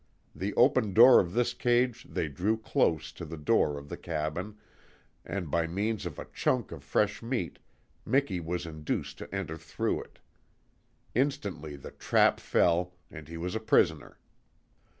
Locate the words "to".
3.11-3.23, 9.19-9.31